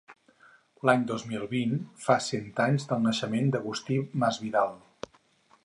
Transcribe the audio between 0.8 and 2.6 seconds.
L'any dos mil vint fa cent